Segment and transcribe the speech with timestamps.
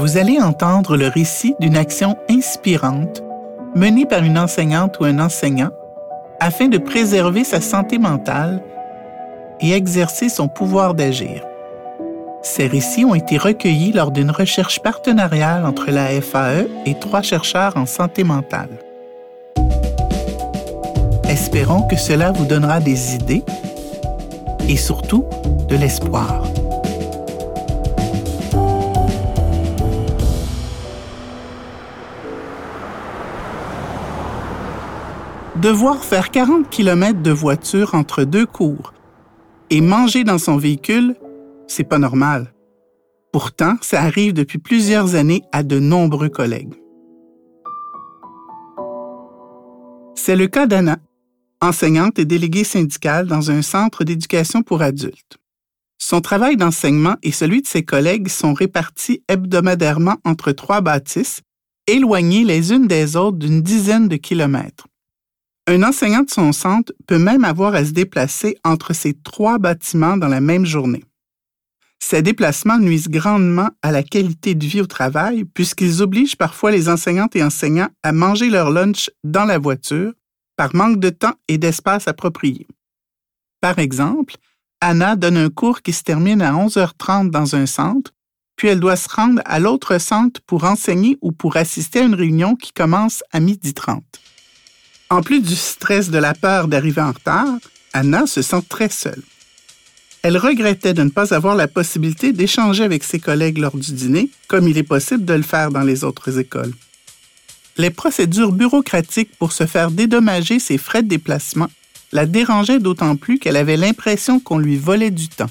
[0.00, 3.22] vous allez entendre le récit d'une action inspirante
[3.74, 5.68] menée par une enseignante ou un enseignant
[6.40, 8.62] afin de préserver sa santé mentale
[9.60, 11.44] et exercer son pouvoir d'agir.
[12.40, 17.76] Ces récits ont été recueillis lors d'une recherche partenariale entre la FAE et trois chercheurs
[17.76, 18.70] en santé mentale.
[21.28, 23.44] Espérons que cela vous donnera des idées
[24.66, 25.26] et surtout
[25.68, 26.49] de l'espoir.
[35.62, 38.94] Devoir faire 40 km de voiture entre deux cours
[39.68, 41.16] et manger dans son véhicule,
[41.66, 42.54] c'est pas normal.
[43.30, 46.72] Pourtant, ça arrive depuis plusieurs années à de nombreux collègues.
[50.14, 50.96] C'est le cas d'Anna,
[51.60, 55.36] enseignante et déléguée syndicale dans un centre d'éducation pour adultes.
[55.98, 61.42] Son travail d'enseignement et celui de ses collègues sont répartis hebdomadairement entre trois bâtisses,
[61.86, 64.86] éloignées les unes des autres d'une dizaine de kilomètres.
[65.66, 70.16] Un enseignant de son centre peut même avoir à se déplacer entre ces trois bâtiments
[70.16, 71.04] dans la même journée.
[72.02, 76.88] Ces déplacements nuisent grandement à la qualité de vie au travail puisqu'ils obligent parfois les
[76.88, 80.12] enseignantes et enseignants à manger leur lunch dans la voiture
[80.56, 82.66] par manque de temps et d'espace approprié.
[83.60, 84.36] Par exemple,
[84.80, 88.12] Anna donne un cours qui se termine à 11h30 dans un centre,
[88.56, 92.14] puis elle doit se rendre à l'autre centre pour enseigner ou pour assister à une
[92.14, 94.00] réunion qui commence à 12h30.
[95.10, 97.58] En plus du stress de la peur d'arriver en retard,
[97.92, 99.22] Anna se sent très seule.
[100.22, 104.30] Elle regrettait de ne pas avoir la possibilité d'échanger avec ses collègues lors du dîner,
[104.46, 106.72] comme il est possible de le faire dans les autres écoles.
[107.76, 111.68] Les procédures bureaucratiques pour se faire dédommager ses frais de déplacement
[112.12, 115.50] la dérangeaient d'autant plus qu'elle avait l'impression qu'on lui volait du temps.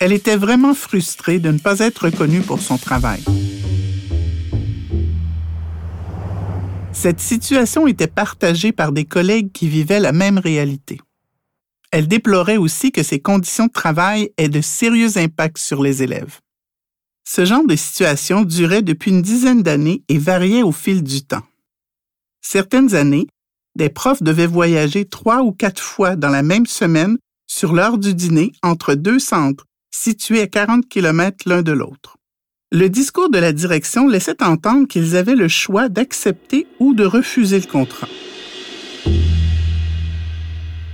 [0.00, 3.22] Elle était vraiment frustrée de ne pas être reconnue pour son travail.
[7.02, 11.00] Cette situation était partagée par des collègues qui vivaient la même réalité.
[11.90, 16.38] Elle déplorait aussi que ces conditions de travail aient de sérieux impacts sur les élèves.
[17.24, 21.42] Ce genre de situation durait depuis une dizaine d'années et variait au fil du temps.
[22.40, 23.26] Certaines années,
[23.74, 27.18] des profs devaient voyager trois ou quatre fois dans la même semaine
[27.48, 32.16] sur l'heure du dîner entre deux centres situés à 40 km l'un de l'autre.
[32.74, 37.60] Le discours de la direction laissait entendre qu'ils avaient le choix d'accepter ou de refuser
[37.60, 38.08] le contrat.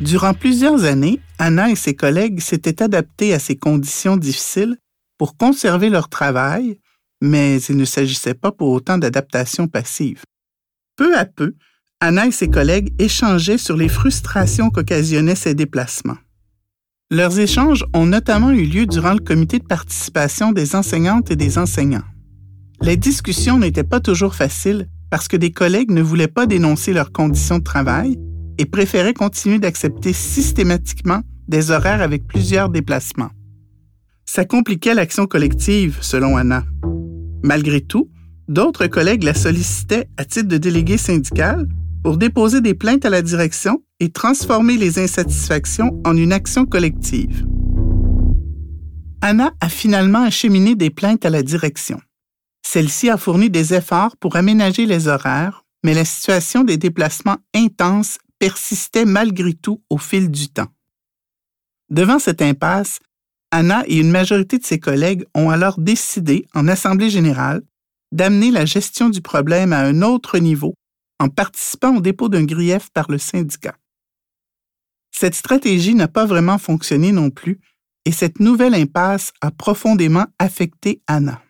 [0.00, 4.76] Durant plusieurs années, Anna et ses collègues s'étaient adaptés à ces conditions difficiles
[5.18, 6.80] pour conserver leur travail,
[7.22, 10.22] mais il ne s'agissait pas pour autant d'adaptation passive.
[10.96, 11.54] Peu à peu,
[12.00, 16.18] Anna et ses collègues échangeaient sur les frustrations qu'occasionnaient ces déplacements.
[17.10, 21.56] Leurs échanges ont notamment eu lieu durant le comité de participation des enseignantes et des
[21.56, 22.04] enseignants.
[22.82, 27.10] Les discussions n'étaient pas toujours faciles parce que des collègues ne voulaient pas dénoncer leurs
[27.10, 28.18] conditions de travail
[28.58, 33.30] et préféraient continuer d'accepter systématiquement des horaires avec plusieurs déplacements.
[34.26, 36.66] Ça compliquait l'action collective, selon Anna.
[37.42, 38.10] Malgré tout,
[38.48, 41.66] d'autres collègues la sollicitaient à titre de délégué syndical
[42.02, 47.44] pour déposer des plaintes à la direction et transformer les insatisfactions en une action collective.
[49.20, 52.00] Anna a finalement acheminé des plaintes à la direction.
[52.64, 58.18] Celle-ci a fourni des efforts pour aménager les horaires, mais la situation des déplacements intenses
[58.38, 60.68] persistait malgré tout au fil du temps.
[61.90, 63.00] Devant cette impasse,
[63.50, 67.62] Anna et une majorité de ses collègues ont alors décidé, en Assemblée générale,
[68.12, 70.74] d'amener la gestion du problème à un autre niveau
[71.18, 73.76] en participant au dépôt d'un grief par le syndicat.
[75.10, 77.60] Cette stratégie n'a pas vraiment fonctionné non plus
[78.04, 81.42] et cette nouvelle impasse a profondément affecté Anna.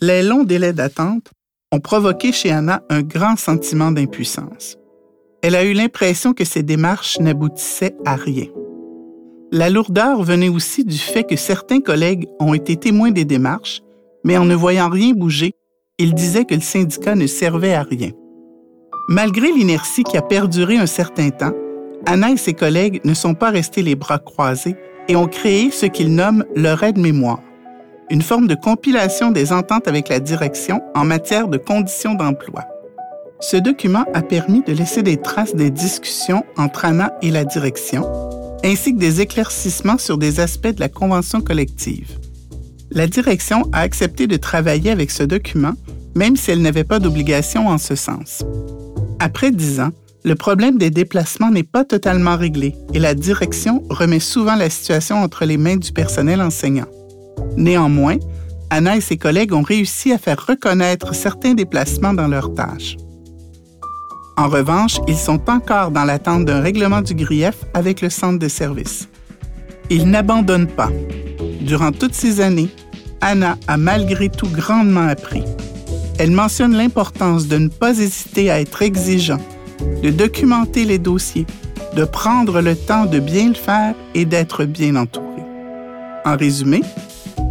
[0.00, 1.30] Les longs délais d'attente
[1.72, 4.76] ont provoqué chez Anna un grand sentiment d'impuissance.
[5.42, 8.46] Elle a eu l'impression que ses démarches n'aboutissaient à rien.
[9.52, 13.82] La lourdeur venait aussi du fait que certains collègues ont été témoins des démarches,
[14.24, 15.52] mais en ne voyant rien bouger,
[15.98, 18.10] ils disaient que le syndicat ne servait à rien.
[19.08, 21.52] Malgré l'inertie qui a perduré un certain temps,
[22.06, 24.76] Anna et ses collègues ne sont pas restés les bras croisés
[25.08, 27.40] et ont créé ce qu'ils nomment leur aide-mémoire,
[28.10, 32.64] une forme de compilation des ententes avec la direction en matière de conditions d'emploi.
[33.40, 38.08] Ce document a permis de laisser des traces des discussions entre Anna et la direction,
[38.64, 42.18] ainsi que des éclaircissements sur des aspects de la convention collective.
[42.90, 45.74] La direction a accepté de travailler avec ce document,
[46.14, 48.44] même si elle n'avait pas d'obligation en ce sens.
[49.18, 49.90] Après dix ans,
[50.24, 55.16] le problème des déplacements n'est pas totalement réglé et la direction remet souvent la situation
[55.16, 56.86] entre les mains du personnel enseignant.
[57.56, 58.16] Néanmoins,
[58.70, 62.96] Anna et ses collègues ont réussi à faire reconnaître certains déplacements dans leurs tâches.
[64.36, 68.48] En revanche, ils sont encore dans l'attente d'un règlement du grief avec le centre de
[68.48, 69.08] service.
[69.90, 70.90] Ils n'abandonnent pas.
[71.60, 72.70] Durant toutes ces années,
[73.20, 75.44] Anna a malgré tout grandement appris.
[76.18, 79.40] Elle mentionne l'importance de ne pas hésiter à être exigeant,
[80.02, 81.46] de documenter les dossiers,
[81.96, 85.42] de prendre le temps de bien le faire et d'être bien entouré.
[86.24, 86.82] En résumé,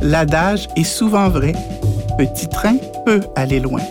[0.01, 1.53] l'adage est souvent vrai,
[2.17, 3.81] petit train peut aller loin.